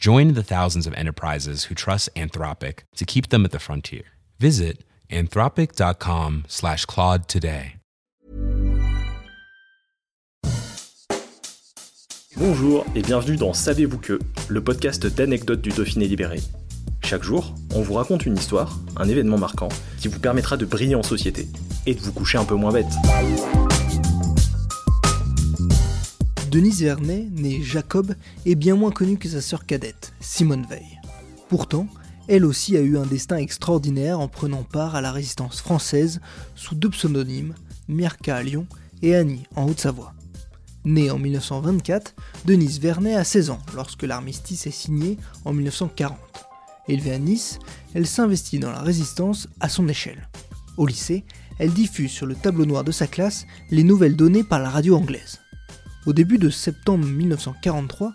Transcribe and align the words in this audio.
Join 0.00 0.32
the 0.32 0.42
thousands 0.42 0.86
of 0.86 0.94
enterprises 0.94 1.64
who 1.64 1.74
trust 1.74 2.08
Anthropic 2.16 2.84
to 2.96 3.04
keep 3.04 3.28
them 3.28 3.44
at 3.44 3.50
the 3.50 3.58
frontier. 3.58 4.04
Visit 4.38 4.82
anthropic.com 5.10 6.44
slash 6.48 6.86
Claude 6.86 7.28
today. 7.28 7.76
Bonjour 12.38 12.86
et 12.94 13.02
bienvenue 13.02 13.36
dans 13.36 13.52
Savez-vous 13.52 13.98
que, 13.98 14.18
le 14.48 14.64
podcast 14.64 15.06
d'anecdotes 15.06 15.60
du 15.60 15.68
Dauphiné 15.68 16.08
libéré. 16.08 16.40
Chaque 17.04 17.22
jour, 17.22 17.54
on 17.74 17.82
vous 17.82 17.92
raconte 17.92 18.24
une 18.24 18.38
histoire, 18.38 18.78
un 18.96 19.06
événement 19.06 19.36
marquant, 19.36 19.68
qui 19.98 20.08
vous 20.08 20.18
permettra 20.18 20.56
de 20.56 20.64
briller 20.64 20.94
en 20.94 21.02
société 21.02 21.46
et 21.84 21.94
de 21.94 22.00
vous 22.00 22.12
coucher 22.12 22.38
un 22.38 22.46
peu 22.46 22.54
moins 22.54 22.72
bête. 22.72 23.69
Denise 26.50 26.82
Vernet, 26.82 27.28
née 27.30 27.62
Jacob, 27.62 28.16
est 28.44 28.56
bien 28.56 28.74
moins 28.74 28.90
connue 28.90 29.18
que 29.18 29.28
sa 29.28 29.40
sœur 29.40 29.66
cadette, 29.66 30.12
Simone 30.18 30.66
Veil. 30.68 31.00
Pourtant, 31.48 31.86
elle 32.26 32.44
aussi 32.44 32.76
a 32.76 32.80
eu 32.80 32.98
un 32.98 33.06
destin 33.06 33.36
extraordinaire 33.36 34.18
en 34.18 34.26
prenant 34.26 34.64
part 34.64 34.96
à 34.96 35.00
la 35.00 35.12
résistance 35.12 35.60
française 35.60 36.20
sous 36.56 36.74
deux 36.74 36.90
pseudonymes, 36.90 37.54
Mirka 37.86 38.34
à 38.34 38.42
Lyon 38.42 38.66
et 39.00 39.14
Annie 39.14 39.44
en 39.54 39.66
Haute-Savoie. 39.68 40.12
Née 40.84 41.12
en 41.12 41.20
1924, 41.20 42.16
Denise 42.46 42.80
Vernet 42.80 43.14
a 43.14 43.22
16 43.22 43.50
ans 43.50 43.60
lorsque 43.76 44.02
l'armistice 44.02 44.66
est 44.66 44.72
signé 44.72 45.18
en 45.44 45.52
1940. 45.52 46.18
Élevée 46.88 47.12
à 47.12 47.18
Nice, 47.20 47.60
elle 47.94 48.08
s'investit 48.08 48.58
dans 48.58 48.72
la 48.72 48.82
résistance 48.82 49.46
à 49.60 49.68
son 49.68 49.86
échelle. 49.86 50.28
Au 50.76 50.86
lycée, 50.86 51.24
elle 51.60 51.72
diffuse 51.72 52.10
sur 52.10 52.26
le 52.26 52.34
tableau 52.34 52.64
noir 52.64 52.82
de 52.82 52.90
sa 52.90 53.06
classe 53.06 53.46
les 53.70 53.84
nouvelles 53.84 54.16
données 54.16 54.42
par 54.42 54.58
la 54.58 54.70
radio 54.70 54.96
anglaise. 54.96 55.38
Au 56.06 56.14
début 56.14 56.38
de 56.38 56.48
septembre 56.48 57.06
1943, 57.06 58.14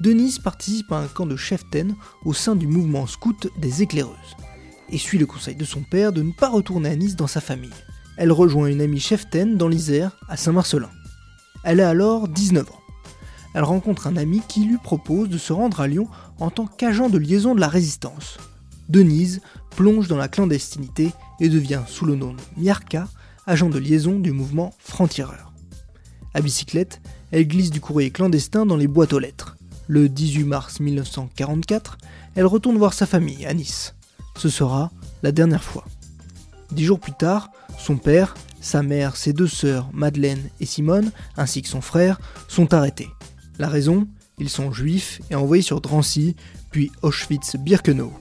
Denise 0.00 0.38
participe 0.38 0.90
à 0.90 1.00
un 1.00 1.06
camp 1.06 1.26
de 1.26 1.36
cheftaine 1.36 1.94
au 2.24 2.32
sein 2.32 2.56
du 2.56 2.66
mouvement 2.66 3.06
scout 3.06 3.48
des 3.58 3.82
éclaireuses 3.82 4.36
et 4.88 4.96
suit 4.96 5.18
le 5.18 5.26
conseil 5.26 5.54
de 5.54 5.64
son 5.64 5.82
père 5.82 6.12
de 6.12 6.22
ne 6.22 6.32
pas 6.32 6.48
retourner 6.48 6.88
à 6.88 6.96
Nice 6.96 7.14
dans 7.14 7.26
sa 7.26 7.42
famille. 7.42 7.70
Elle 8.16 8.32
rejoint 8.32 8.68
une 8.68 8.80
amie 8.80 9.00
cheftaine 9.00 9.58
dans 9.58 9.68
l'Isère, 9.68 10.16
à 10.28 10.38
Saint-Marcelin. 10.38 10.90
Elle 11.62 11.80
a 11.80 11.90
alors 11.90 12.28
19 12.28 12.70
ans. 12.70 12.80
Elle 13.54 13.64
rencontre 13.64 14.06
un 14.06 14.16
ami 14.16 14.40
qui 14.48 14.64
lui 14.64 14.78
propose 14.78 15.28
de 15.28 15.38
se 15.38 15.52
rendre 15.52 15.80
à 15.80 15.88
Lyon 15.88 16.08
en 16.38 16.50
tant 16.50 16.66
qu'agent 16.66 17.10
de 17.10 17.18
liaison 17.18 17.54
de 17.54 17.60
la 17.60 17.68
résistance. 17.68 18.38
Denise 18.88 19.42
plonge 19.70 20.08
dans 20.08 20.16
la 20.16 20.28
clandestinité 20.28 21.12
et 21.40 21.50
devient 21.50 21.82
sous 21.86 22.06
le 22.06 22.16
nom 22.16 22.32
de 22.32 22.40
Miarka, 22.56 23.08
agent 23.46 23.68
de 23.68 23.78
liaison 23.78 24.18
du 24.18 24.32
mouvement 24.32 24.72
Franc-Tireur. 24.78 25.52
À 26.34 26.40
bicyclette, 26.40 27.00
elle 27.32 27.48
glisse 27.48 27.70
du 27.70 27.80
courrier 27.80 28.10
clandestin 28.10 28.66
dans 28.66 28.76
les 28.76 28.86
boîtes 28.86 29.12
aux 29.12 29.18
lettres. 29.18 29.56
Le 29.88 30.08
18 30.08 30.44
mars 30.44 30.80
1944, 30.80 31.98
elle 32.34 32.46
retourne 32.46 32.78
voir 32.78 32.92
sa 32.92 33.06
famille 33.06 33.46
à 33.46 33.54
Nice. 33.54 33.94
Ce 34.36 34.48
sera 34.48 34.90
la 35.22 35.32
dernière 35.32 35.62
fois. 35.62 35.84
Dix 36.72 36.84
jours 36.84 37.00
plus 37.00 37.12
tard, 37.12 37.50
son 37.78 37.96
père, 37.96 38.34
sa 38.60 38.82
mère, 38.82 39.16
ses 39.16 39.32
deux 39.32 39.46
sœurs, 39.46 39.88
Madeleine 39.92 40.50
et 40.60 40.66
Simone, 40.66 41.12
ainsi 41.36 41.62
que 41.62 41.68
son 41.68 41.80
frère, 41.80 42.20
sont 42.48 42.74
arrêtés. 42.74 43.08
La 43.58 43.68
raison 43.68 44.08
Ils 44.38 44.50
sont 44.50 44.72
juifs 44.72 45.20
et 45.30 45.34
envoyés 45.34 45.62
sur 45.62 45.80
Drancy, 45.80 46.36
puis 46.70 46.90
Auschwitz-Birkenau. 47.02 48.12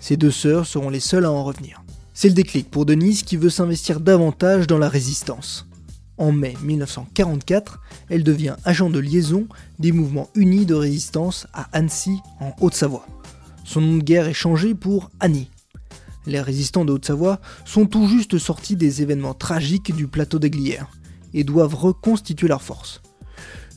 Ses 0.00 0.16
deux 0.16 0.30
sœurs 0.32 0.66
seront 0.66 0.90
les 0.90 1.00
seules 1.00 1.26
à 1.26 1.30
en 1.30 1.44
revenir. 1.44 1.84
C'est 2.14 2.28
le 2.28 2.34
déclic 2.34 2.70
pour 2.70 2.86
Denise 2.86 3.22
qui 3.22 3.36
veut 3.36 3.50
s'investir 3.50 4.00
davantage 4.00 4.66
dans 4.66 4.78
la 4.78 4.88
résistance. 4.88 5.68
En 6.20 6.30
mai 6.30 6.54
1944, 6.62 7.80
elle 8.10 8.22
devient 8.22 8.54
agent 8.64 8.90
de 8.90 9.00
liaison 9.00 9.48
des 9.78 9.90
mouvements 9.90 10.28
unis 10.36 10.66
de 10.66 10.74
résistance 10.74 11.48
à 11.52 11.68
Annecy, 11.72 12.20
en 12.40 12.54
Haute-Savoie. 12.60 13.06
Son 13.64 13.80
nom 13.80 13.96
de 13.96 14.04
guerre 14.04 14.28
est 14.28 14.34
changé 14.34 14.74
pour 14.74 15.10
Annie. 15.18 15.50
Les 16.26 16.40
résistants 16.40 16.84
de 16.84 16.92
Haute-Savoie 16.92 17.40
sont 17.64 17.86
tout 17.86 18.06
juste 18.06 18.38
sortis 18.38 18.76
des 18.76 19.00
événements 19.02 19.34
tragiques 19.34 19.96
du 19.96 20.06
plateau 20.06 20.38
des 20.38 20.50
Glières 20.50 20.90
et 21.34 21.42
doivent 21.42 21.74
reconstituer 21.74 22.48
leurs 22.48 22.62
forces. 22.62 23.00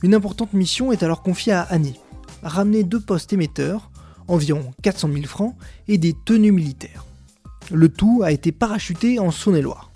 Une 0.02 0.14
importante 0.14 0.52
mission 0.52 0.92
est 0.92 1.02
alors 1.02 1.22
confiée 1.22 1.54
à 1.54 1.62
Annie 1.62 1.98
ramener 2.44 2.84
deux 2.84 3.00
postes 3.00 3.32
émetteurs, 3.32 3.90
environ 4.28 4.72
400 4.82 5.08
000 5.12 5.24
francs, 5.24 5.56
et 5.88 5.98
des 5.98 6.14
tenues 6.24 6.52
militaires. 6.52 7.04
Le 7.72 7.88
tout 7.88 8.20
a 8.22 8.30
été 8.30 8.52
parachuté 8.52 9.18
en 9.18 9.30
Saône-et-Loire. 9.30 9.93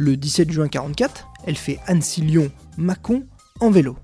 Le 0.00 0.16
17 0.16 0.52
juin 0.52 0.66
1944, 0.66 1.26
elle 1.44 1.56
fait 1.56 1.80
Annecy-Lyon-Mâcon 1.88 3.24
en 3.58 3.70
vélo. 3.72 3.96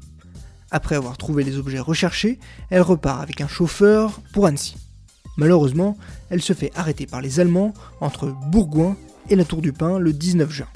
Après 0.73 0.97
avoir 0.97 1.17
trouvé 1.17 1.45
les 1.45 1.57
objets 1.57 1.79
recherchés, 1.79 2.41
elle 2.69 2.81
repart 2.81 3.23
avec 3.23 3.41
un 3.41 3.47
chauffeur 3.47 4.21
pour 4.33 4.47
Annecy. 4.47 4.75
Malheureusement, 5.37 5.97
elle 6.31 6.43
se 6.43 6.53
fait 6.53 6.73
arrêter 6.75 7.07
par 7.07 7.21
les 7.21 7.39
Allemands 7.39 7.73
entre 8.01 8.35
Bourgoin 8.51 8.97
et 9.31 9.37
la 9.37 9.45
Tour 9.45 9.63
du 9.63 9.73
Pin 9.73 10.01
le 10.01 10.13
19 10.13 10.51
juin. 10.51 10.67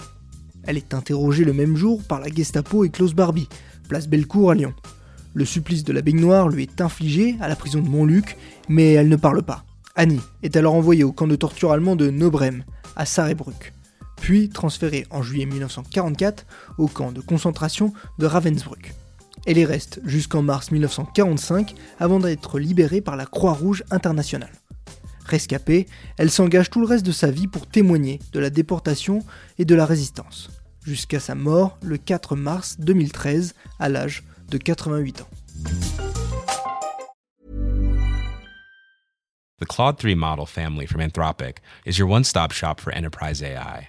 Elle 0.63 0.77
est 0.77 0.95
interrogée 0.95 1.43
le 1.43 1.53
même 1.53 1.75
jour 1.75 2.01
par 2.05 2.21
la 2.21 2.29
Gestapo 2.29 2.85
et 2.85 2.91
Klaus 2.91 3.13
Barbie, 3.13 3.49
place 3.89 4.07
Bellecour 4.07 4.53
à 4.53 4.55
Lyon. 4.55 4.73
Le 5.35 5.45
supplice 5.45 5.83
de 5.83 5.93
la 5.93 6.03
baignoire 6.03 6.49
lui 6.49 6.63
est 6.63 6.81
infligé 6.81 7.35
à 7.41 7.49
la 7.49 7.57
prison 7.57 7.81
de 7.81 7.89
Montluc, 7.89 8.37
mais 8.69 8.93
elle 8.93 9.09
ne 9.09 9.17
parle 9.17 9.43
pas. 9.43 9.65
Annie 9.97 10.21
est 10.45 10.55
alors 10.55 10.75
envoyée 10.75 11.03
au 11.03 11.11
camp 11.11 11.27
de 11.27 11.35
torture 11.35 11.73
allemand 11.73 11.97
de 11.97 12.09
Nobrem, 12.09 12.63
à 12.95 13.05
Sarrebruck 13.05 13.73
puis 14.21 14.49
transférée 14.49 15.07
en 15.11 15.23
juillet 15.23 15.47
1944 15.47 16.47
au 16.79 16.89
camp 16.89 17.13
de 17.13 17.21
concentration 17.21 17.93
de 18.19 18.27
Ravensbrück. 18.27 18.95
Elle 19.47 19.59
y 19.59 19.65
reste 19.65 20.01
jusqu'en 20.05 20.43
mars 20.43 20.71
1945 20.71 21.75
avant 21.99 22.21
d'être 22.21 22.59
libérée 22.59 23.01
par 23.01 23.17
la 23.17 23.27
Croix-Rouge 23.27 23.85
internationale. 23.91 24.53
Rescapée, 25.25 25.87
elle 26.17 26.31
s'engage 26.31 26.71
tout 26.71 26.81
le 26.81 26.87
reste 26.87 27.05
de 27.05 27.13
sa 27.13 27.31
vie 27.31 27.49
pour 27.49 27.67
témoigner 27.67 28.19
de 28.33 28.41
la 28.41 28.51
déportation 28.51 29.25
et 29.59 29.65
de 29.65 29.75
la 29.75 29.85
résistance, 29.85 30.51
jusqu'à 30.85 31.21
sa 31.21 31.35
mort 31.35 31.79
le 31.83 31.99
4 31.99 32.35
mars 32.35 32.77
2013 32.81 33.55
à 33.79 33.89
l'âge 33.89 34.25
de 34.51 34.59
88 34.59 35.23
ans. 35.23 35.29
The 39.61 39.67
Claude 39.67 39.99
3 39.99 40.15
model 40.15 40.47
family 40.47 40.87
from 40.87 41.01
Anthropic 41.01 41.59
is 41.85 41.99
your 41.99 42.09
one 42.09 42.23
stop 42.23 42.53
shop 42.53 42.81
for 42.81 42.93
enterprise 42.93 43.43
AI. 43.43 43.89